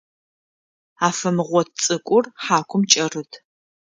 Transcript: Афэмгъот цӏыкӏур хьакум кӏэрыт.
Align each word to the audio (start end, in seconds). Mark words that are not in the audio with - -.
Афэмгъот 1.07 1.69
цӏыкӏур 1.83 2.25
хьакум 2.43 2.83
кӏэрыт. 2.91 3.31